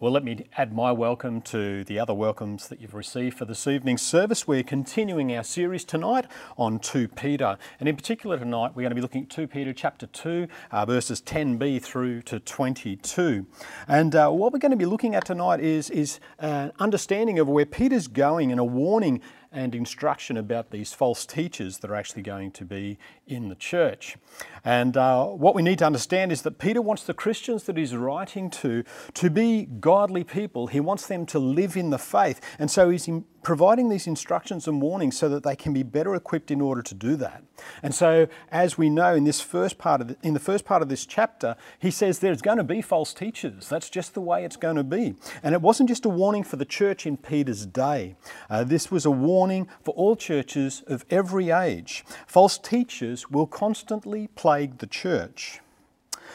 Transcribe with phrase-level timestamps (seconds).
[0.00, 3.64] Well, let me add my welcome to the other welcomes that you've received for this
[3.68, 4.44] evening's service.
[4.44, 6.26] We're continuing our series tonight
[6.58, 9.72] on 2 Peter, and in particular tonight we're going to be looking at 2 Peter
[9.72, 13.46] chapter 2, uh, verses 10b through to 22.
[13.86, 17.48] And uh, what we're going to be looking at tonight is, is an understanding of
[17.48, 19.20] where Peter's going and a warning
[19.54, 24.16] and instruction about these false teachers that are actually going to be in the church.
[24.64, 27.94] And uh, what we need to understand is that Peter wants the Christians that he's
[27.94, 30.66] writing to to be godly people.
[30.66, 32.40] He wants them to live in the faith.
[32.58, 33.08] And so he's
[33.44, 36.94] providing these instructions and warnings so that they can be better equipped in order to
[36.94, 37.44] do that.
[37.82, 40.82] And so, as we know in this first part of the, in the first part
[40.82, 43.68] of this chapter, he says there's going to be false teachers.
[43.68, 45.14] That's just the way it's going to be.
[45.42, 48.16] And it wasn't just a warning for the church in Peter's day.
[48.50, 52.04] Uh, this was a warning for all churches of every age.
[52.26, 55.60] False teachers will constantly plague the church.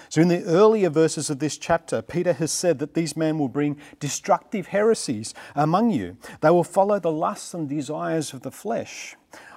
[0.09, 3.47] So, in the earlier verses of this chapter, Peter has said that these men will
[3.47, 6.17] bring destructive heresies among you.
[6.41, 9.16] They will follow the lusts and desires of the flesh.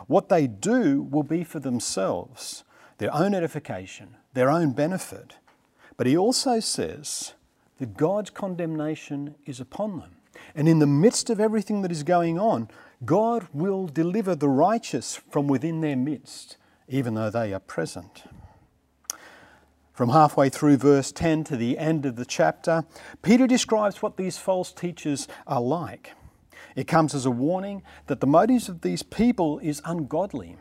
[0.09, 2.64] What they do will be for themselves,
[2.98, 5.36] their own edification, their own benefit.
[5.97, 7.33] But he also says
[7.78, 10.16] that God's condemnation is upon them.
[10.55, 12.69] And in the midst of everything that is going on,
[13.06, 18.25] God will deliver the righteous from within their midst, even though they are present.
[19.93, 22.85] From halfway through verse 10 to the end of the chapter,
[23.21, 26.12] Peter describes what these false teachers are like.
[26.75, 30.57] It comes as a warning that the motives of these people is ungodly.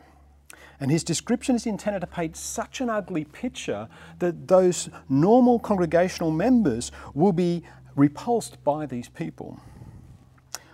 [0.78, 6.30] And his description is intended to paint such an ugly picture that those normal congregational
[6.30, 7.62] members will be
[7.96, 9.60] repulsed by these people.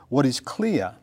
[0.09, 0.97] What is clear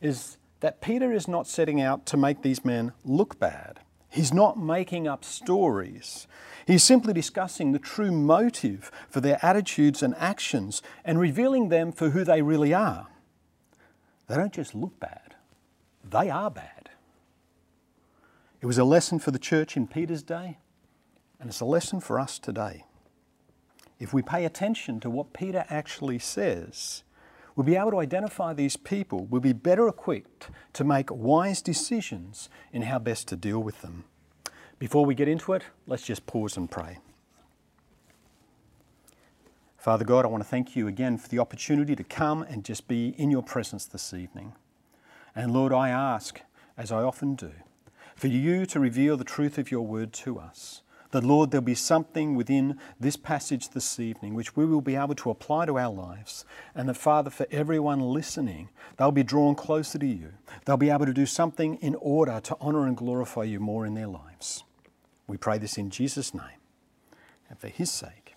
[0.00, 3.80] is that Peter is not setting out to make these men look bad.
[4.10, 6.26] He's not making up stories.
[6.66, 12.10] He's simply discussing the true motive for their attitudes and actions and revealing them for
[12.10, 13.06] who they really are.
[14.26, 15.36] They don't just look bad,
[16.04, 16.90] they are bad.
[18.60, 20.58] It was a lesson for the church in Peter's day,
[21.38, 22.84] and it's a lesson for us today.
[23.98, 27.04] If we pay attention to what Peter actually says,
[27.54, 32.48] we'll be able to identify these people, we'll be better equipped to make wise decisions
[32.72, 34.04] in how best to deal with them.
[34.78, 36.98] Before we get into it, let's just pause and pray.
[39.76, 42.86] Father God, I want to thank you again for the opportunity to come and just
[42.86, 44.52] be in your presence this evening.
[45.34, 46.40] And Lord, I ask,
[46.76, 47.52] as I often do,
[48.14, 50.82] for you to reveal the truth of your word to us.
[51.12, 55.16] That, Lord, there'll be something within this passage this evening which we will be able
[55.16, 56.44] to apply to our lives.
[56.74, 60.32] And that, Father, for everyone listening, they'll be drawn closer to you.
[60.64, 63.94] They'll be able to do something in order to honour and glorify you more in
[63.94, 64.64] their lives.
[65.26, 66.60] We pray this in Jesus' name
[67.48, 68.34] and for his sake.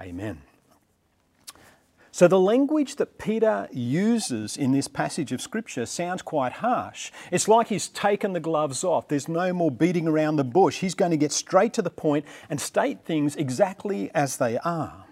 [0.00, 0.42] Amen.
[2.18, 7.12] So, the language that Peter uses in this passage of Scripture sounds quite harsh.
[7.30, 9.06] It's like he's taken the gloves off.
[9.06, 10.80] There's no more beating around the bush.
[10.80, 15.04] He's going to get straight to the point and state things exactly as they are.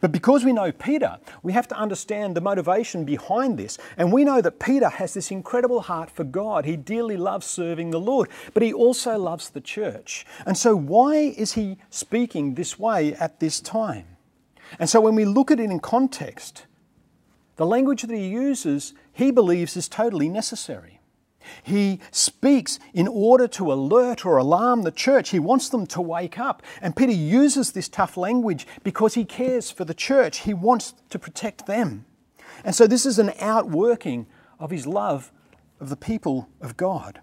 [0.00, 3.78] But because we know Peter, we have to understand the motivation behind this.
[3.96, 6.64] And we know that Peter has this incredible heart for God.
[6.64, 10.26] He dearly loves serving the Lord, but he also loves the church.
[10.44, 14.17] And so, why is he speaking this way at this time?
[14.78, 16.66] And so when we look at it in context,
[17.56, 21.00] the language that he uses, he believes is totally necessary.
[21.62, 25.30] He speaks in order to alert or alarm the church.
[25.30, 26.62] He wants them to wake up.
[26.80, 30.40] And Peter uses this tough language because he cares for the church.
[30.40, 32.04] He wants to protect them.
[32.64, 34.26] And so this is an outworking
[34.58, 35.32] of his love
[35.80, 37.20] of the people of God.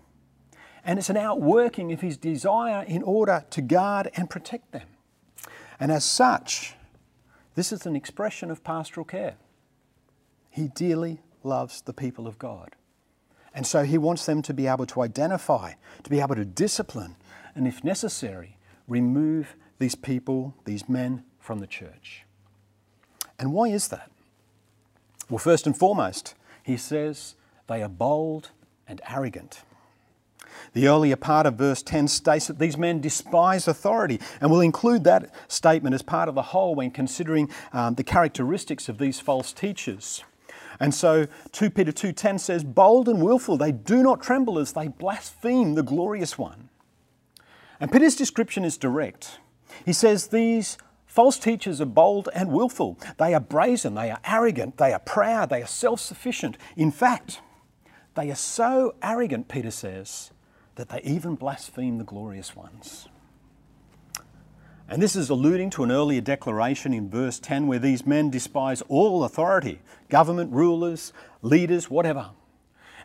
[0.83, 4.87] And it's an outworking of his desire in order to guard and protect them.
[5.79, 6.74] And as such,
[7.55, 9.35] this is an expression of pastoral care.
[10.49, 12.75] He dearly loves the people of God.
[13.53, 17.15] And so he wants them to be able to identify, to be able to discipline,
[17.55, 18.57] and if necessary,
[18.87, 22.25] remove these people, these men, from the church.
[23.39, 24.11] And why is that?
[25.29, 27.35] Well, first and foremost, he says
[27.67, 28.51] they are bold
[28.87, 29.61] and arrogant.
[30.73, 35.03] The earlier part of verse 10 states that these men despise authority, and we'll include
[35.05, 39.53] that statement as part of the whole when considering um, the characteristics of these false
[39.53, 40.23] teachers.
[40.79, 44.87] And so 2 Peter 2:10 says, "Bold and willful, they do not tremble as they
[44.87, 46.69] blaspheme the glorious one."
[47.79, 49.39] And Peter's description is direct.
[49.85, 52.97] He says these false teachers are bold and willful.
[53.17, 56.57] They are brazen, they are arrogant, they are proud, they are self-sufficient.
[56.75, 57.41] In fact,
[58.15, 60.31] they are so arrogant, Peter says,
[60.75, 63.07] that they even blaspheme the glorious ones.
[64.87, 68.83] And this is alluding to an earlier declaration in verse 10 where these men despise
[68.83, 71.11] all authority, government, rulers,
[71.41, 72.29] leaders, whatever.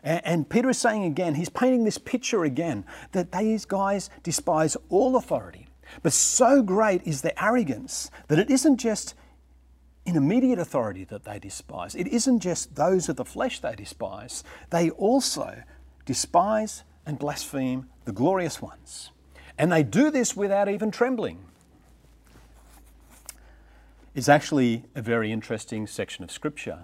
[0.03, 5.15] And, Peter is saying again, he's painting this picture again, that these guys despise all
[5.15, 5.67] authority.
[6.01, 9.13] But so great is their arrogance that it isn't just
[10.05, 11.93] in immediate authority that they despise.
[11.93, 14.43] It isn't just those of the flesh they despise.
[14.71, 15.61] They also
[16.05, 19.11] despise and blaspheme the glorious ones.
[19.57, 21.39] And they do this without even trembling
[24.13, 26.79] is actually a very interesting section of Scripture.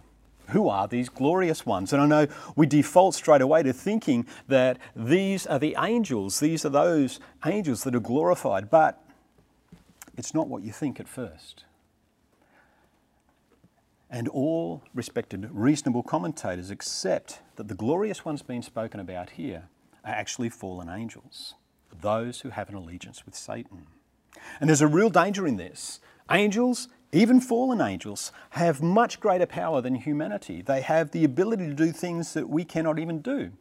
[0.50, 1.92] Who are these glorious ones?
[1.92, 6.66] And I know we default straight away to thinking that these are the angels, these
[6.66, 9.04] are those angels that are glorified, but
[10.18, 11.66] it's not what you think at first.
[14.10, 19.68] And all respected, reasonable commentators accept that the glorious ones being spoken about here
[20.08, 21.56] are actually fallen angels,
[22.02, 23.88] those who have an allegiance with Satan.
[24.60, 26.00] And there's a real danger in this.
[26.30, 30.62] Angels even fallen angels have much greater power than humanity.
[30.62, 33.52] They have the ability to do things that we cannot even do.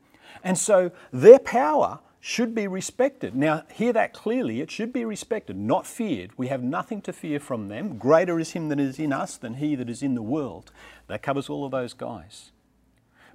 [0.43, 3.37] And so their power should be respected.
[3.37, 4.60] Now, hear that clearly.
[4.60, 6.37] It should be respected, not feared.
[6.37, 7.99] We have nothing to fear from them.
[7.99, 10.72] Greater is Him that is in us than He that is in the world.
[11.06, 12.50] That covers all of those guys.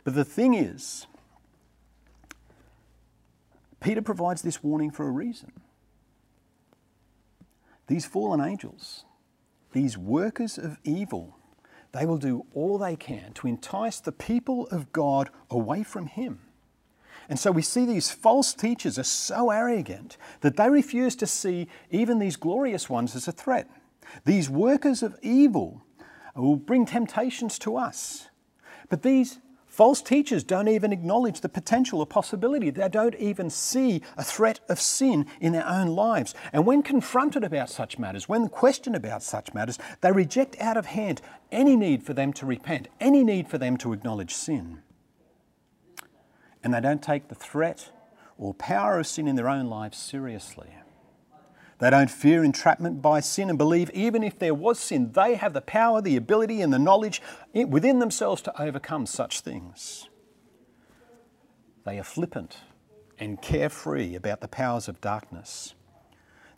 [0.04, 1.08] But the thing is,
[3.82, 5.52] Peter provides this warning for a reason.
[7.88, 9.04] These fallen angels,
[9.74, 11.38] these workers of evil,
[11.92, 16.40] they will do all they can to entice the people of God away from Him.
[17.28, 21.68] And so we see these false teachers are so arrogant that they refuse to see
[21.90, 23.70] even these glorious ones as a threat.
[24.26, 25.84] These workers of evil
[26.36, 28.30] will bring temptations to us.
[28.90, 29.40] But these
[29.72, 32.72] False teachers don't even acknowledge the potential or possibility.
[32.72, 36.36] They don't even see a threat of sin in their own lives.
[36.52, 40.88] And when confronted about such matters, when questioned about such matters, they reject out of
[40.88, 41.22] hand
[41.54, 44.82] any need for them to repent, any need for them to acknowledge sin.
[46.62, 47.92] And they don't take the threat
[48.38, 50.68] or power of sin in their own lives seriously.
[51.82, 55.54] They don't fear entrapment by sin and believe even if there was sin, they have
[55.54, 57.24] the power, the ability, and the knowledge
[57.56, 60.08] within themselves to overcome such things.
[61.84, 62.60] They are flippant
[63.18, 65.74] and carefree about the powers of darkness.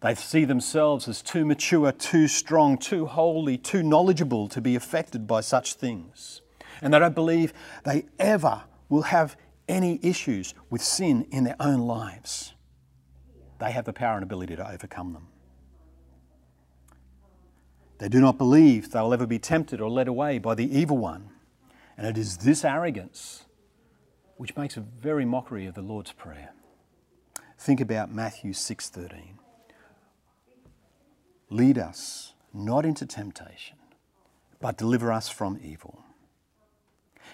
[0.01, 5.25] They see themselves as too mature, too strong, too holy, too knowledgeable to be affected
[5.25, 6.41] by such things.
[6.81, 7.53] And they don't believe
[7.85, 9.37] they ever will have
[9.69, 12.52] any issues with sin in their own lives
[13.63, 15.27] they have the power and ability to overcome them.
[17.97, 21.29] They do not believe they'll ever be tempted or led away by the evil one.
[21.97, 23.45] And it is this arrogance
[24.35, 26.51] which makes a very mockery of the Lord's Prayer.
[27.57, 29.39] Think about Matthew 6:13.
[31.49, 33.77] Lead us not into temptation,
[34.59, 36.03] but deliver us from evil.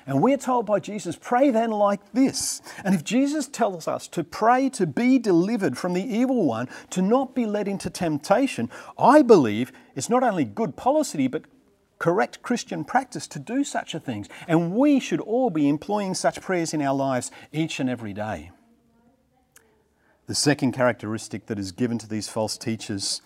[0.05, 2.61] And we're told by Jesus, pray then like this.
[2.83, 7.01] And if Jesus tells us to pray to be delivered from the evil one, to
[7.01, 11.43] not be led into temptation, I believe it's not only good policy, but
[11.99, 14.25] correct Christian practice to do such a thing.
[14.47, 18.51] And we should all be employing such prayers in our lives each and every day.
[20.27, 23.21] The second characteristic that is given to these false teachers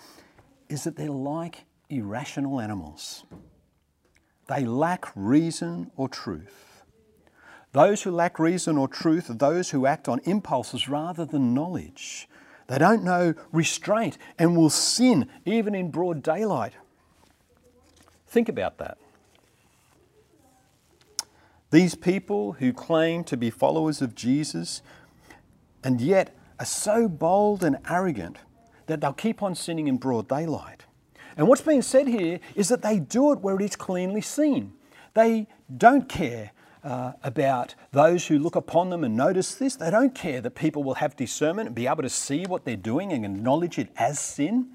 [0.70, 3.26] is that they're like irrational animals.
[4.48, 6.84] They lack reason or truth.
[7.72, 12.28] Those who lack reason or truth are those who act on impulses rather than knowledge.
[12.68, 16.74] They don't know restraint and will sin even in broad daylight.
[18.28, 18.98] Think about that.
[21.72, 24.84] These people who claim to be followers of Jesus
[25.84, 28.38] and yet are so bold and arrogant
[28.86, 30.84] that they'll keep on sinning in broad daylight.
[31.38, 34.74] And what's being said here is that they do it where it is cleanly seen.
[35.14, 36.52] They don't care
[36.84, 39.76] uh, about those who look upon them and notice this.
[39.76, 42.76] They don't care that people will have discernment and be able to see what they're
[42.76, 44.70] doing and acknowledge it as sin.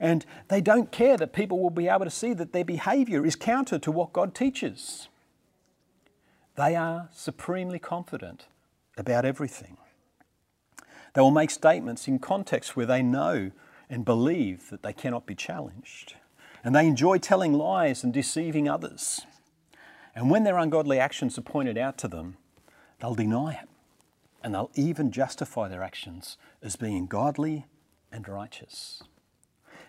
[0.00, 3.36] And they don't care that people will be able to see that their behaviour is
[3.36, 5.08] counter to what God teaches.
[6.56, 8.46] They are supremely confident
[8.96, 9.76] about everything.
[11.14, 13.52] They will make statements in context where they know
[13.92, 16.14] and believe that they cannot be challenged.
[16.64, 19.20] And they enjoy telling lies and deceiving others.
[20.16, 22.38] And when their ungodly actions are pointed out to them,
[23.00, 23.68] they'll deny it.
[24.42, 27.66] And they'll even justify their actions as being godly
[28.10, 29.02] and righteous.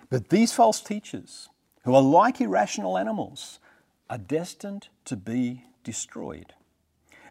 [0.09, 1.47] But these false teachers,
[1.85, 3.59] who are like irrational animals,
[4.09, 6.53] are destined to be destroyed.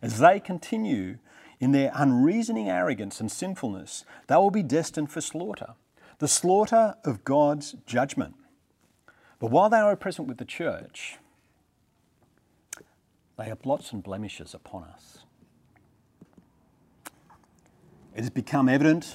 [0.00, 1.18] As they continue
[1.60, 5.74] in their unreasoning arrogance and sinfulness, they will be destined for slaughter.
[6.18, 8.34] The slaughter of God's judgment.
[9.38, 11.18] But while they are present with the church,
[13.36, 15.18] they are blots and blemishes upon us.
[18.14, 19.14] It has become evident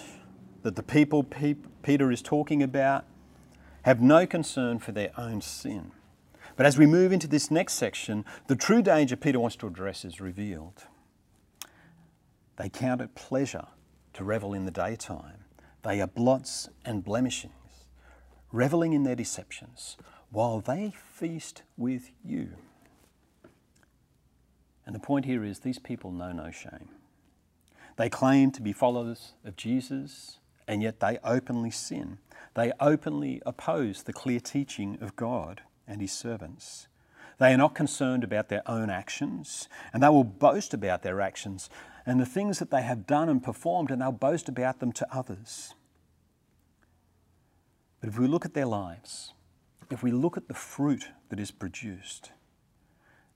[0.64, 3.06] that the people Peter is talking about
[3.84, 5.92] have no concern for their own sin.
[6.58, 10.04] But as we move into this next section, the true danger Peter wants to address
[10.04, 10.88] is revealed.
[12.58, 13.68] They count it pleasure
[14.14, 15.46] to revel in the daytime.
[15.88, 17.86] They are blots and blemishings,
[18.52, 19.96] reveling in their deceptions,
[20.30, 22.50] while they feast with you.
[24.86, 26.90] And the point here is these people know no shame.
[27.96, 32.18] They claim to be followers of Jesus, and yet they openly sin.
[32.54, 36.90] They openly oppose the clear teaching of God and His servants.
[37.40, 41.70] They are not concerned about their own actions, and they will boast about their actions
[42.06, 45.08] and the things that they have done and performed, and they'll boast about them to
[45.16, 45.74] others.
[48.00, 49.34] But if we look at their lives,
[49.90, 52.32] if we look at the fruit that is produced,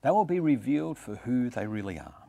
[0.02, 2.28] they will be revealed for who they really are.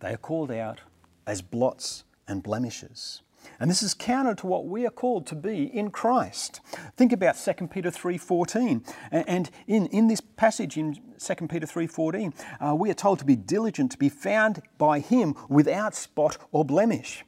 [0.00, 0.80] They are called out
[1.26, 3.22] as blots and blemishes.
[3.60, 6.60] And this is counter to what we are called to be in Christ.
[6.96, 8.92] Think about 2 Peter 3.14.
[9.10, 13.36] And in, in this passage in 2 Peter 3.14, uh, we are told to be
[13.36, 17.24] diligent, to be found by him without spot or blemish.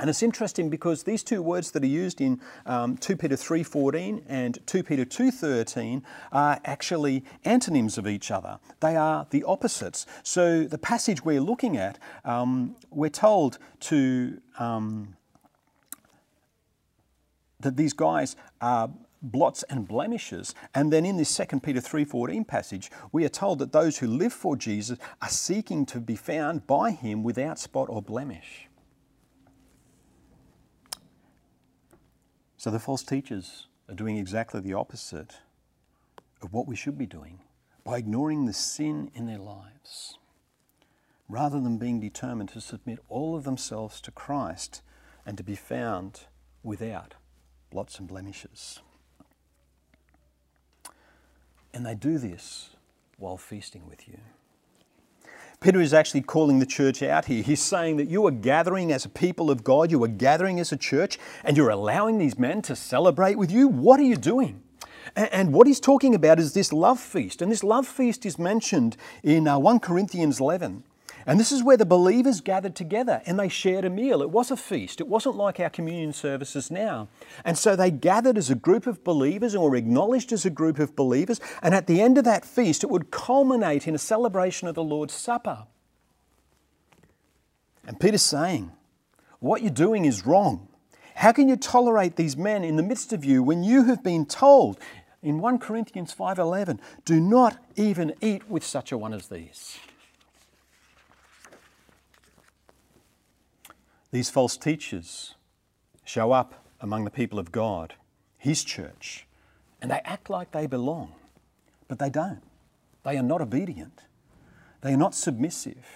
[0.00, 4.22] And it's interesting because these two words that are used in um, 2 Peter 3.14
[4.26, 6.02] and 2 Peter 2.13
[6.32, 8.58] are actually antonyms of each other.
[8.80, 10.06] They are the opposites.
[10.22, 14.40] So the passage we're looking at, um, we're told to...
[14.58, 15.16] Um,
[17.60, 18.90] that these guys are
[19.20, 20.54] blots and blemishes.
[20.74, 24.32] And then in this 2 Peter 3:14 passage, we are told that those who live
[24.32, 28.69] for Jesus are seeking to be found by him without spot or blemish.
[32.60, 35.38] So the false teachers are doing exactly the opposite
[36.42, 37.40] of what we should be doing
[37.84, 40.18] by ignoring the sin in their lives.
[41.26, 44.82] Rather than being determined to submit all of themselves to Christ
[45.24, 46.26] and to be found
[46.62, 47.14] without
[47.70, 48.80] blots and blemishes.
[51.72, 52.76] And they do this
[53.16, 54.18] while feasting with you.
[55.60, 57.42] Peter is actually calling the church out here.
[57.42, 60.72] He's saying that you are gathering as a people of God, you are gathering as
[60.72, 63.68] a church, and you're allowing these men to celebrate with you.
[63.68, 64.62] What are you doing?
[65.14, 67.42] And what he's talking about is this love feast.
[67.42, 70.82] And this love feast is mentioned in uh, 1 Corinthians 11.
[71.26, 74.22] And this is where the believers gathered together and they shared a meal.
[74.22, 75.00] It was a feast.
[75.00, 77.08] It wasn't like our communion services now.
[77.44, 80.96] And so they gathered as a group of believers were acknowledged as a group of
[80.96, 81.40] believers.
[81.62, 84.82] And at the end of that feast, it would culminate in a celebration of the
[84.82, 85.66] Lord's Supper.
[87.86, 88.72] And Peter's saying,
[89.40, 90.68] What you're doing is wrong.
[91.16, 94.24] How can you tolerate these men in the midst of you when you have been
[94.24, 94.78] told
[95.22, 99.78] in 1 Corinthians 5:11, do not even eat with such a one as these?
[104.12, 105.34] These false teachers
[106.04, 107.94] show up among the people of God,
[108.36, 109.26] His church,
[109.80, 111.14] and they act like they belong,
[111.86, 112.42] but they don't.
[113.04, 114.02] They are not obedient.
[114.80, 115.86] They are not submissive.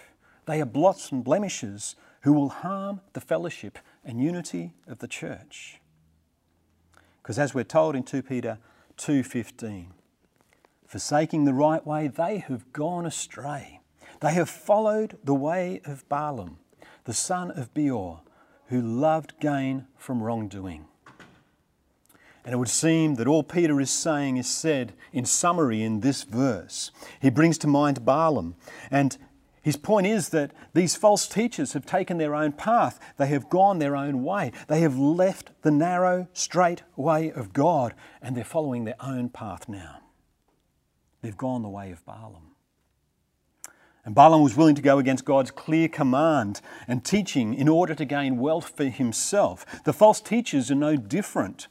[0.47, 5.81] They are blots and blemishes who will harm the fellowship and unity of the church.
[7.23, 8.59] Because as we're told in 2 Peter
[8.97, 9.93] 2:15,
[10.87, 13.81] forsaking the right way, they have gone astray.
[14.21, 16.59] They have followed the way of Balaam
[17.05, 18.21] the son of Beor,
[18.69, 20.87] who loved gain from wrongdoing.
[22.45, 26.25] And it would seem that all Peter is saying is said in summary in this
[26.25, 26.91] verse.
[27.21, 28.55] He brings to mind Balaam.
[28.91, 29.17] And
[29.63, 33.01] his point is that these false teachers have taken their own path.
[33.17, 34.53] They have gone their own way.
[34.69, 39.67] They have left the narrow, straight way of God and they're following their own path
[39.67, 40.01] now.
[41.23, 42.54] They've gone the way of Balaam.
[44.05, 48.05] And Balaam was willing to go against God's clear command and teaching in order to
[48.05, 49.65] gain wealth for himself.
[49.85, 51.69] The false teachers are no different.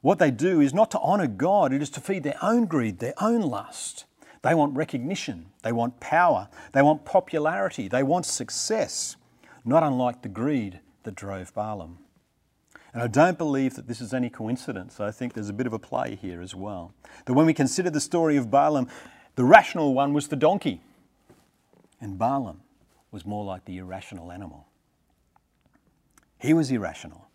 [0.00, 2.98] What they do is not to honour God, it is to feed their own greed,
[2.98, 4.04] their own lust.
[4.42, 9.16] They want recognition, they want power, they want popularity, they want success,
[9.64, 11.98] not unlike the greed that drove Balaam.
[12.92, 14.98] And I don't believe that this is any coincidence.
[15.00, 16.94] I think there's a bit of a play here as well.
[17.26, 18.88] That when we consider the story of Balaam,
[19.34, 20.80] the rational one was the donkey.
[22.00, 22.62] And Balaam
[23.10, 24.66] was more like the irrational animal.
[26.38, 27.28] He was irrational.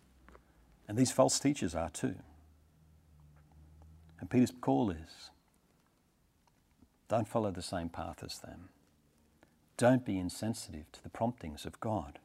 [0.88, 2.16] And these false teachers are too.
[4.20, 5.30] And Peter's call is
[7.08, 8.70] don't follow the same path as them.
[9.76, 12.18] Don't be insensitive to the promptings of God.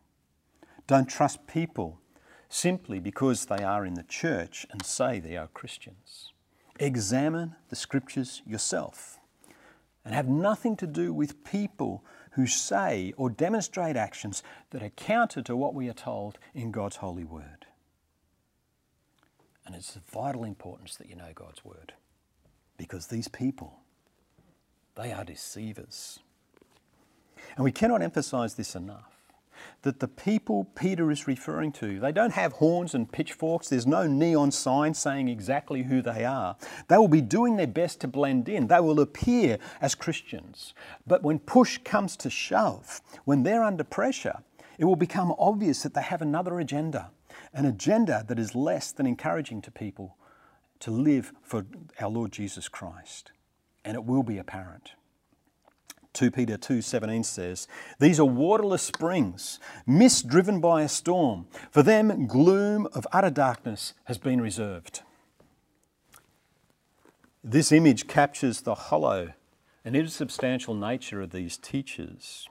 [0.87, 1.99] Don't trust people
[2.47, 6.31] simply because they are in the church and say they are Christians.
[6.79, 9.19] Examine the scriptures yourself
[10.05, 15.41] and have nothing to do with people who say or demonstrate actions that are counter
[15.41, 17.65] to what we are told in God's holy word.
[19.65, 21.93] And it's of vital importance that you know God's word
[22.77, 23.79] because these people,
[24.95, 26.19] they are deceivers.
[27.55, 29.18] And we cannot emphasize this enough
[29.81, 33.69] that the people Peter is referring to, they don't have horns and pitchforks.
[33.69, 36.55] There's no neon sign saying exactly who they are.
[36.87, 38.67] They will be doing their best to blend in.
[38.67, 40.73] They will appear as Christians.
[41.07, 44.39] But when push comes to shove, when they're under pressure,
[44.77, 47.11] it will become obvious that they have another agenda,
[47.53, 50.15] an agenda that is less than encouraging to people
[50.79, 51.65] to live for
[51.99, 53.31] our Lord Jesus Christ.
[53.83, 54.93] And it will be apparent.
[56.13, 57.67] 2 Peter 2:17 says,
[57.99, 61.47] "These are waterless springs, mist driven by a storm.
[61.71, 65.03] For them gloom of utter darkness has been reserved."
[67.43, 69.33] This image captures the hollow
[69.85, 72.49] and insubstantial nature of these teachers.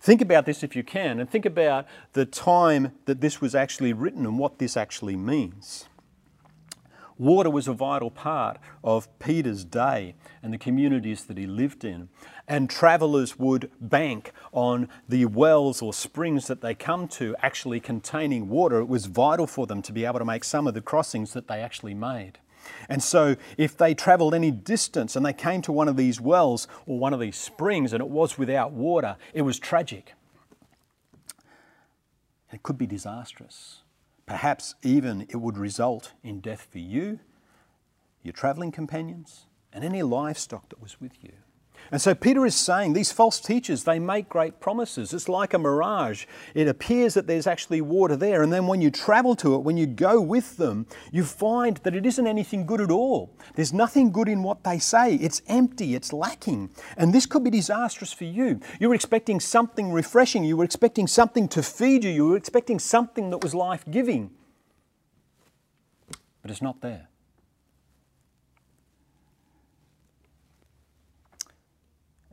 [0.00, 3.92] Think about this if you can, and think about the time that this was actually
[3.92, 5.86] written and what this actually means.
[7.18, 12.08] Water was a vital part of Peter's day and the communities that he lived in.
[12.46, 18.48] And travellers would bank on the wells or springs that they come to actually containing
[18.48, 18.80] water.
[18.80, 21.48] It was vital for them to be able to make some of the crossings that
[21.48, 22.38] they actually made.
[22.88, 26.66] And so, if they travelled any distance and they came to one of these wells
[26.84, 30.14] or one of these springs and it was without water, it was tragic.
[32.52, 33.82] It could be disastrous.
[34.26, 37.20] Perhaps even it would result in death for you,
[38.22, 41.32] your travelling companions, and any livestock that was with you.
[41.90, 45.12] And so Peter is saying these false teachers, they make great promises.
[45.12, 46.26] It's like a mirage.
[46.54, 48.42] It appears that there's actually water there.
[48.42, 51.94] And then when you travel to it, when you go with them, you find that
[51.94, 53.36] it isn't anything good at all.
[53.54, 55.14] There's nothing good in what they say.
[55.14, 56.70] It's empty, it's lacking.
[56.96, 58.60] And this could be disastrous for you.
[58.80, 60.44] You were expecting something refreshing.
[60.44, 62.10] You were expecting something to feed you.
[62.10, 64.30] You were expecting something that was life giving.
[66.42, 67.08] But it's not there.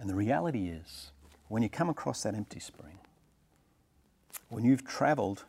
[0.03, 1.11] And the reality is,
[1.47, 2.99] when you come across that empty spring,
[4.49, 5.45] when you've travelled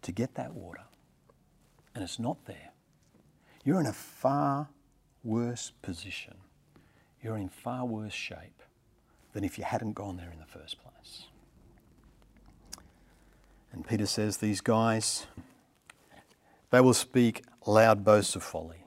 [0.00, 0.84] to get that water
[1.94, 2.70] and it's not there,
[3.62, 4.70] you're in a far
[5.22, 6.36] worse position.
[7.22, 8.62] You're in far worse shape
[9.34, 11.24] than if you hadn't gone there in the first place.
[13.70, 15.26] And Peter says, These guys,
[16.70, 18.85] they will speak loud boasts of folly.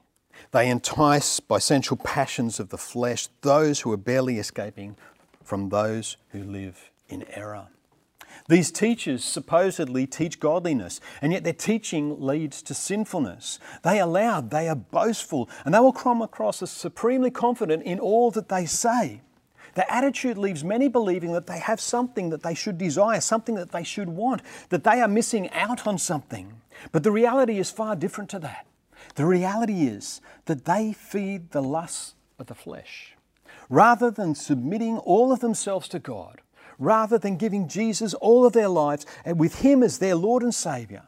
[0.52, 4.96] They entice by sensual passions of the flesh those who are barely escaping
[5.42, 7.68] from those who live in error.
[8.48, 13.58] These teachers supposedly teach godliness, and yet their teaching leads to sinfulness.
[13.82, 18.00] They are loud, they are boastful, and they will come across as supremely confident in
[18.00, 19.20] all that they say.
[19.74, 23.70] Their attitude leaves many believing that they have something that they should desire, something that
[23.70, 26.60] they should want, that they are missing out on something.
[26.92, 28.66] But the reality is far different to that.
[29.14, 33.14] The reality is that they feed the lusts of the flesh.
[33.68, 36.40] Rather than submitting all of themselves to God,
[36.78, 40.54] rather than giving Jesus all of their lives and with Him as their Lord and
[40.54, 41.02] Saviour,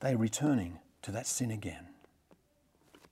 [0.00, 1.86] they're returning to that sin again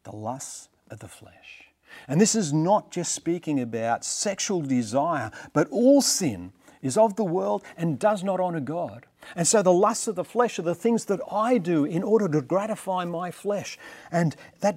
[0.05, 1.64] the lusts of the flesh.
[2.09, 7.25] And this is not just speaking about sexual desire, but all sin is of the
[7.25, 9.07] world and does not honour God.
[9.37, 12.29] And so the lusts of the flesh are the things that I do in order
[12.29, 13.79] to gratify my flesh.
[14.11, 14.77] And that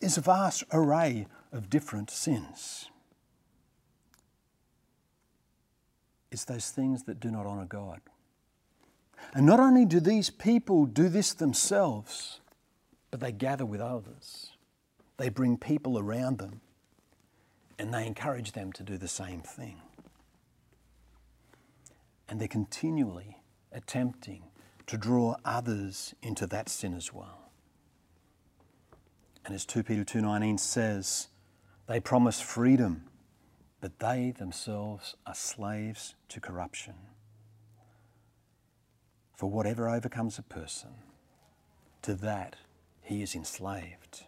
[0.00, 2.90] is a vast array of different sins.
[6.30, 8.00] It's those things that do not honour God.
[9.32, 12.40] And not only do these people do this themselves,
[13.10, 14.50] but they gather with others.
[15.16, 16.60] They bring people around them
[17.78, 19.80] and they encourage them to do the same thing.
[22.28, 24.44] And they're continually attempting
[24.86, 27.50] to draw others into that sin as well.
[29.44, 31.28] And as 2 Peter 2:19 says,
[31.86, 33.04] they promise freedom,
[33.80, 36.94] but they themselves are slaves to corruption.
[39.34, 40.90] For whatever overcomes a person,
[42.02, 42.56] to that
[43.02, 44.24] he is enslaved.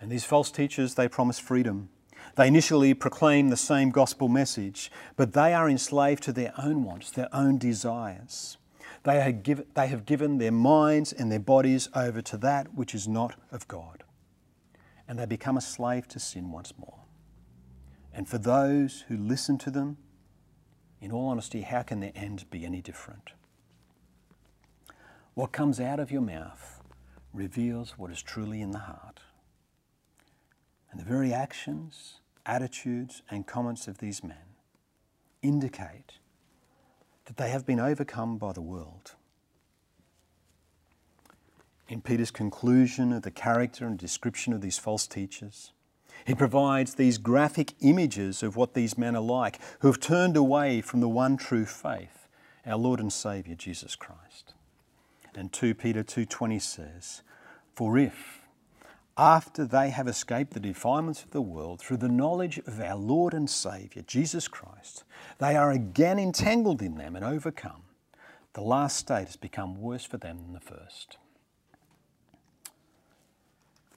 [0.00, 1.90] And these false teachers, they promise freedom,
[2.36, 7.10] they initially proclaim the same gospel message, but they are enslaved to their own wants,
[7.10, 8.58] their own desires.
[9.02, 12.94] They have, given, they have given their minds and their bodies over to that which
[12.94, 14.04] is not of God.
[15.06, 17.00] And they become a slave to sin once more.
[18.12, 19.96] And for those who listen to them,
[21.00, 23.32] in all honesty, how can their end be any different?
[25.34, 26.82] What comes out of your mouth
[27.32, 29.20] reveals what is truly in the heart.
[30.90, 34.56] And the very actions, attitudes, and comments of these men
[35.42, 36.14] indicate
[37.26, 39.14] that they have been overcome by the world.
[41.88, 45.72] In Peter's conclusion of the character and description of these false teachers,
[46.26, 50.80] he provides these graphic images of what these men are like who have turned away
[50.80, 52.28] from the one true faith,
[52.66, 54.54] our Lord and Saviour Jesus Christ.
[55.34, 57.22] And 2 Peter 2:20 says,
[57.74, 58.37] "For if
[59.18, 63.34] after they have escaped the defilements of the world through the knowledge of our Lord
[63.34, 65.02] and Saviour Jesus Christ,
[65.38, 67.82] they are again entangled in them and overcome,
[68.54, 71.18] the last state has become worse for them than the first.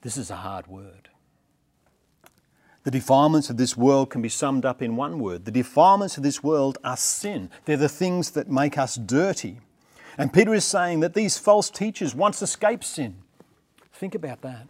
[0.02, 1.08] This is a hard word.
[2.82, 5.44] The defilements of this world can be summed up in one word.
[5.44, 7.48] The defilements of this world are sin.
[7.64, 9.60] They're the things that make us dirty.
[10.18, 13.18] And Peter is saying that these false teachers once escaped sin.
[13.92, 14.66] Think about that.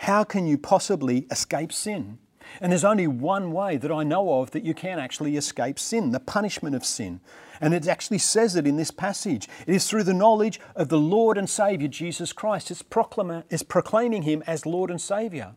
[0.00, 2.18] How can you possibly escape sin?
[2.58, 6.10] And there's only one way that I know of that you can actually escape sin,
[6.10, 7.20] the punishment of sin.
[7.60, 9.46] And it actually says it in this passage.
[9.66, 12.70] It is through the knowledge of the Lord and Saviour Jesus Christ.
[12.70, 15.54] It's, proclaim- it's proclaiming Him as Lord and Saviour.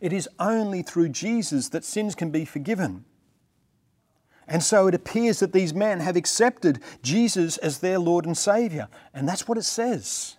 [0.00, 3.04] It is only through Jesus that sins can be forgiven.
[4.48, 8.88] And so it appears that these men have accepted Jesus as their Lord and Saviour.
[9.12, 10.38] And that's what it says.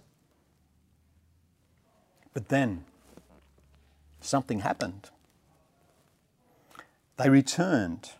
[2.34, 2.86] But then
[4.26, 5.10] something happened.
[7.18, 8.12] They returned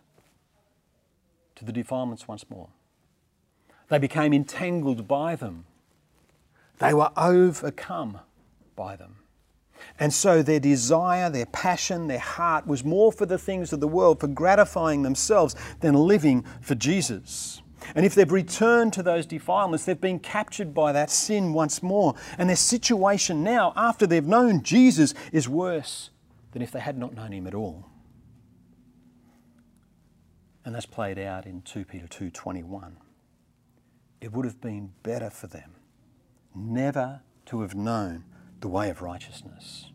[1.56, 2.70] to the defilements once more.
[3.90, 5.66] They became entangled by them.
[6.80, 8.20] They were overcome
[8.76, 9.18] by them.
[10.00, 13.88] And so their desire, their passion, their heart was more for the things of the
[13.88, 17.62] world, for gratifying themselves, than living for Jesus.
[17.94, 22.16] And if they've returned to those defilements, they've been captured by that sin once more.
[22.38, 26.10] And their situation now, after they've known Jesus, is worse
[26.52, 27.86] than if they had not known him at all.
[30.64, 32.98] And that's played out in 2 Peter 2:21.
[34.20, 35.76] It would have been better for them
[36.56, 38.24] never to have known
[38.62, 39.92] the way of righteousness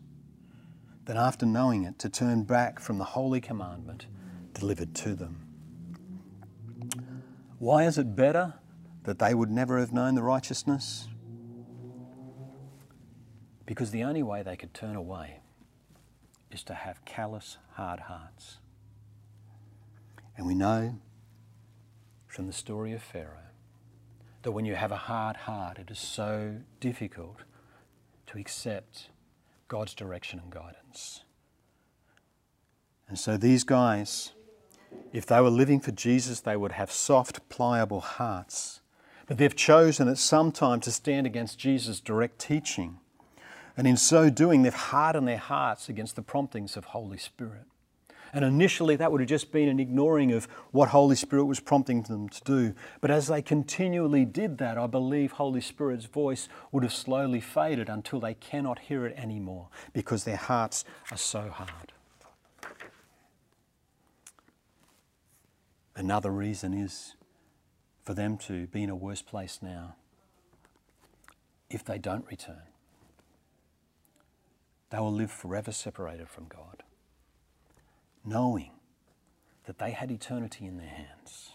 [1.05, 4.05] than after knowing it to turn back from the holy commandment
[4.53, 5.50] delivered to them.
[7.61, 8.55] Why is it better
[9.03, 11.07] that they would never have known the righteousness?
[13.67, 15.41] Because the only way they could turn away
[16.49, 18.57] is to have callous, hard hearts.
[20.35, 20.95] And we know
[22.25, 23.51] from the story of Pharaoh
[24.41, 27.43] that when you have a hard heart, it is so difficult
[28.25, 29.09] to accept
[29.67, 31.25] God's direction and guidance.
[33.07, 34.31] And so these guys,
[35.13, 38.81] if they were living for Jesus, they would have soft, pliable hearts.
[39.27, 42.99] But they've chosen at some time to stand against Jesus' direct teaching.
[43.77, 47.65] And in so doing, they've hardened their hearts against the promptings of Holy Spirit.
[48.33, 52.03] And initially, that would have just been an ignoring of what Holy Spirit was prompting
[52.03, 52.73] them to do.
[53.01, 57.89] But as they continually did that, I believe Holy Spirit's voice would have slowly faded
[57.89, 61.91] until they cannot hear it anymore because their hearts are so hard.
[66.01, 67.13] Another reason is
[68.03, 69.97] for them to be in a worse place now
[71.69, 72.63] if they don't return.
[74.89, 76.81] They will live forever separated from God
[78.25, 78.71] knowing
[79.65, 81.51] that they had eternity in their hands.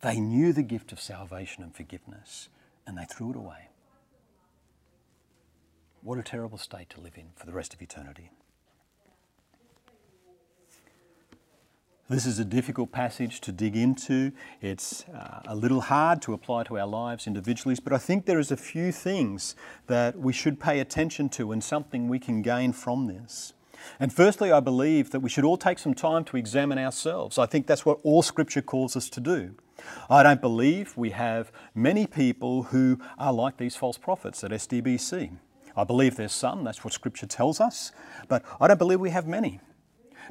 [0.00, 2.48] They knew the gift of salvation and forgiveness,
[2.88, 3.68] and they threw it away.
[6.02, 8.32] What a terrible state to live in for the rest of eternity.
[12.06, 14.32] This is a difficult passage to dig into.
[14.60, 18.38] It's uh, a little hard to apply to our lives individually, but I think there
[18.38, 22.74] is a few things that we should pay attention to and something we can gain
[22.74, 23.54] from this.
[23.98, 27.38] And firstly, I believe that we should all take some time to examine ourselves.
[27.38, 29.54] I think that's what all Scripture calls us to do.
[30.10, 35.38] I don't believe we have many people who are like these false prophets at SDBC.
[35.74, 37.92] I believe there's some, that's what Scripture tells us,
[38.28, 39.60] but I don't believe we have many.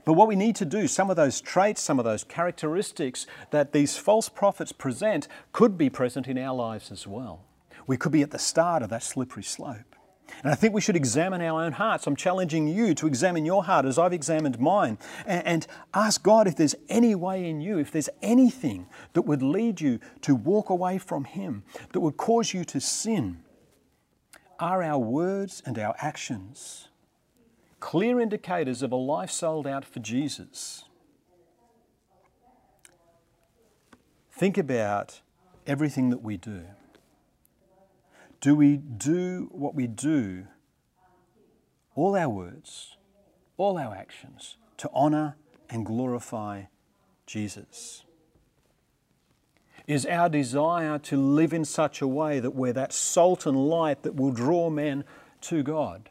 [0.05, 3.71] But what we need to do, some of those traits, some of those characteristics that
[3.71, 7.45] these false prophets present could be present in our lives as well.
[7.87, 9.95] We could be at the start of that slippery slope.
[10.41, 12.07] And I think we should examine our own hearts.
[12.07, 16.47] I'm challenging you to examine your heart as I've examined mine and, and, ask God
[16.47, 20.69] if there's any way in you, if there's anything that would lead you to walk
[20.69, 23.43] away from Him, that would cause you to sin.
[24.59, 26.87] Are our words and our actions
[27.83, 30.85] clear indicators of a life sold out for Jesus?
[34.31, 35.19] Think about
[35.67, 36.63] everything that we do.
[38.39, 40.47] Do we do what we do,
[41.93, 42.95] all our words,
[43.57, 45.35] all our actions, to honour
[45.69, 46.63] and glorify
[47.25, 48.05] Jesus?
[49.87, 54.03] Is our desire to live in such a way that we're that salt and light
[54.03, 55.03] that will draw men
[55.41, 56.09] to God?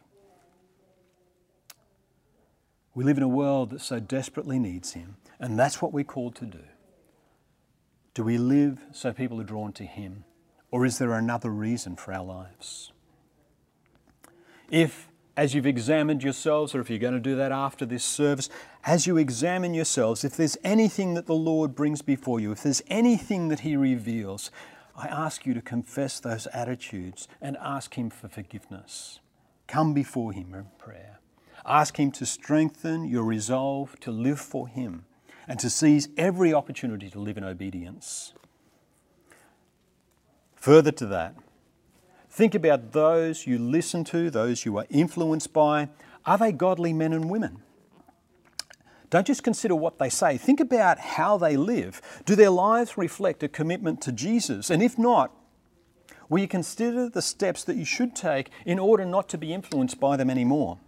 [2.95, 6.35] We live in a world that so desperately needs Him, and that's what we're called
[6.37, 6.65] to do.
[8.15, 10.25] Do we live so people are drawn to Him,
[10.71, 12.93] or is there another reason for our lives?
[14.71, 18.51] If, as you've examined yourselves, or if you're going to do that after this service,
[18.85, 22.83] as you examine yourselves, if there's anything that the Lord brings before you, if there's
[22.89, 24.51] anything that He reveals,
[24.95, 29.21] I ask you to confess those attitudes and ask Him for forgiveness.
[29.67, 31.12] Come before Him in prayer.
[31.65, 35.05] Ask Him to strengthen your resolve to live for Him
[35.47, 38.33] and to seize every opportunity to live in obedience.
[40.57, 41.35] Further to that,
[42.31, 45.89] think about those you listen to, those you are influenced by.
[46.25, 47.63] Are they godly men and women?
[49.11, 52.01] Don't just consider what they say, think about how they live.
[52.25, 54.71] Do their lives reflect a commitment to Jesus?
[54.71, 55.37] And if not,
[56.31, 60.01] will you consider the steps that you should take in order not to be influenced
[60.01, 60.79] by them anymore?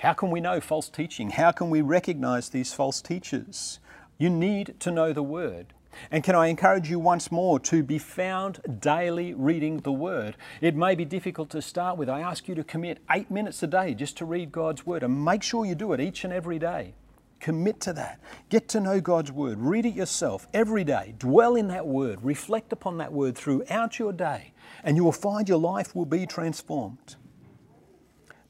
[0.00, 1.28] How can we know false teaching?
[1.28, 3.80] How can we recognize these false teachers?
[4.16, 5.74] You need to know the Word.
[6.10, 10.38] And can I encourage you once more to be found daily reading the Word?
[10.62, 12.08] It may be difficult to start with.
[12.08, 15.22] I ask you to commit eight minutes a day just to read God's Word and
[15.22, 16.94] make sure you do it each and every day.
[17.38, 18.20] Commit to that.
[18.48, 19.58] Get to know God's Word.
[19.60, 21.14] Read it yourself every day.
[21.18, 22.24] Dwell in that Word.
[22.24, 26.24] Reflect upon that Word throughout your day, and you will find your life will be
[26.24, 27.16] transformed.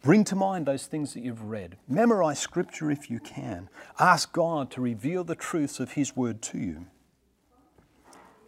[0.02, 1.76] Bring to mind those things that you've read.
[1.86, 3.68] Memorize Scripture if you can.
[3.98, 6.86] Ask God to reveal the truths of His Word to you.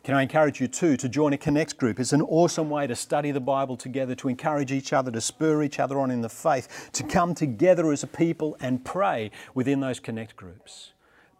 [0.02, 2.00] Can I encourage you too to join a Connect group?
[2.00, 5.62] It's an awesome way to study the Bible together, to encourage each other, to spur
[5.62, 9.80] each other on in the faith, to come together as a people and pray within
[9.80, 10.92] those Connect groups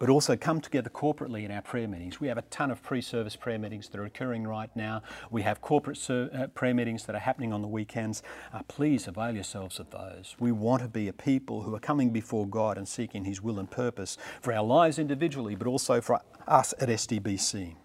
[0.03, 2.19] but also come together corporately in our prayer meetings.
[2.19, 5.01] We have a ton of pre service prayer meetings that are occurring right now.
[5.31, 8.21] We have corporate ser- uh, prayer meetings that are happening on the weekends.
[8.53, 10.35] Uh, please avail yourselves of those.
[10.41, 13.61] We want to be a people who are coming before God and seeking His will
[13.61, 17.77] and purpose for our lives individually, but also for us at SDBC.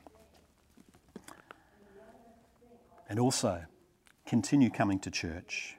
[3.08, 3.66] And also,
[4.26, 5.76] continue coming to church.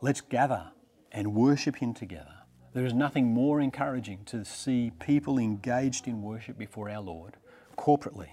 [0.00, 0.72] Let's gather
[1.12, 2.37] and worship Him together.
[2.74, 7.36] There is nothing more encouraging to see people engaged in worship before our Lord
[7.76, 8.28] corporately.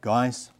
[0.00, 0.50] Guys,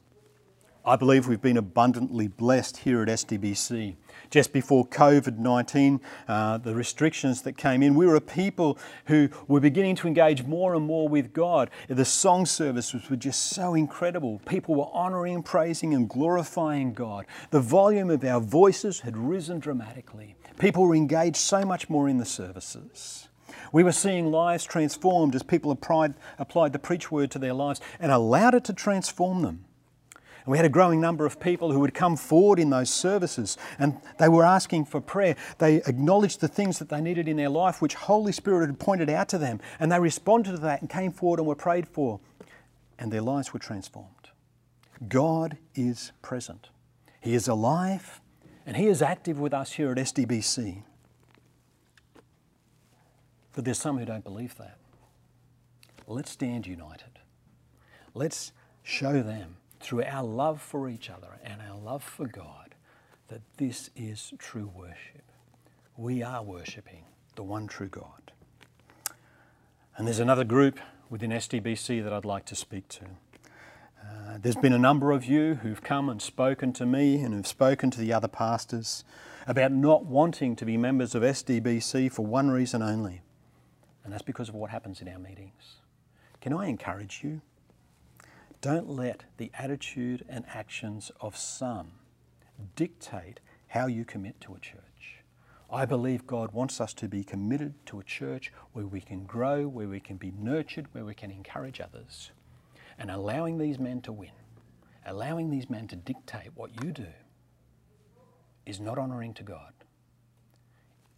[0.87, 3.97] I believe we've been abundantly blessed here at SDBC.
[4.31, 9.31] Just before COVID 19, uh, the restrictions that came in, we were a people who
[9.49, 11.71] were beginning to engage more and more with God.
[11.89, 14.43] The song services were just so incredible.
[14.47, 17.25] People were honouring, praising, and glorifying God.
[17.51, 20.37] The volume of our voices had risen dramatically.
[20.59, 23.29] People were engaged so much more in the services.
[23.73, 27.81] We were seeing lives transformed as people applied, applied the preach word to their lives
[27.99, 29.65] and allowed it to transform them.
[30.15, 33.57] And we had a growing number of people who would come forward in those services
[33.79, 35.37] and they were asking for prayer.
[35.59, 39.09] They acknowledged the things that they needed in their life, which Holy Spirit had pointed
[39.11, 39.61] out to them.
[39.81, 42.21] And they responded to that and came forward and were prayed for.
[42.99, 44.29] And their lives were transformed.
[45.09, 46.69] God is present,
[47.21, 48.21] He is alive,
[48.67, 50.83] and He is active with us here at SDBC.
[53.53, 54.79] But there's some who don't believe that.
[56.07, 57.19] Let's stand united.
[58.15, 62.75] Let's show them through our love for each other and our love for God
[63.29, 65.23] that this is true worship.
[65.97, 67.05] We are worshipping
[67.37, 68.33] the one true God.
[69.97, 73.05] And there's another group within SDBC that I'd like to speak to.
[74.45, 77.91] There's been a number of you who've come and spoken to me and who've spoken
[77.93, 79.03] to the other pastors
[79.47, 83.23] about not wanting to be members of SDBC for one reason only,
[84.05, 85.77] and that's because of what happens in our meetings.
[86.43, 87.41] Can I encourage you?
[88.61, 91.93] Don't let the attitude and actions of some
[92.77, 95.23] dictate how you commit to a church.
[95.73, 99.67] I believe God wants us to be committed to a church where we can grow,
[99.67, 102.31] where we can be nurtured, where we can encourage others.
[102.99, 104.31] And allowing these men to win,
[105.07, 107.09] allowing these men to dictate what you do,
[108.67, 109.73] is not honouring to God.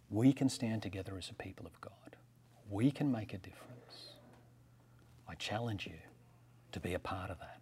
[0.09, 1.91] We can stand together as a people of God.
[2.69, 4.13] We can make a difference.
[5.27, 5.99] I challenge you
[6.71, 7.59] to be a part of that.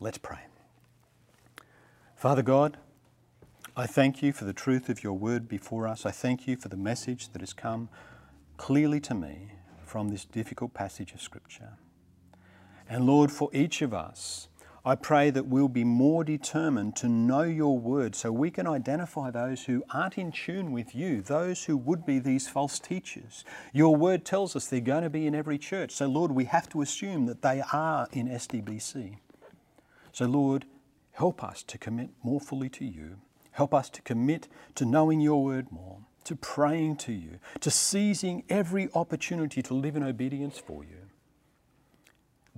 [0.00, 0.40] Let's pray.
[2.14, 2.78] Father God,
[3.76, 6.06] I thank you for the truth of your word before us.
[6.06, 7.88] I thank you for the message that has come
[8.56, 9.52] clearly to me
[9.84, 11.74] from this difficult passage of Scripture.
[12.88, 14.48] And Lord, for each of us,
[14.84, 19.32] I pray that we'll be more determined to know your word so we can identify
[19.32, 23.44] those who aren't in tune with you, those who would be these false teachers.
[23.72, 25.90] Your word tells us they're going to be in every church.
[25.90, 29.16] So, Lord, we have to assume that they are in SDBC.
[30.12, 30.66] So, Lord,
[31.10, 33.16] help us to commit more fully to you.
[33.50, 34.46] Help us to commit
[34.76, 39.96] to knowing your word more, to praying to you, to seizing every opportunity to live
[39.96, 41.05] in obedience for you.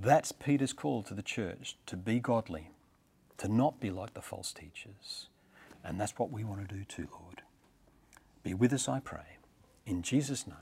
[0.01, 2.71] That's Peter's call to the church to be godly,
[3.39, 5.29] to not be like the false teachers.
[5.83, 7.43] And that's what we want to do too, Lord.
[8.45, 9.39] Be with us, I pray,
[9.87, 10.57] in Jesus' name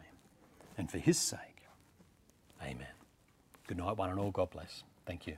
[0.78, 1.68] and for his sake.
[2.62, 2.86] Amen.
[3.66, 4.30] Good night, one and all.
[4.30, 4.84] God bless.
[5.06, 5.36] Thank you.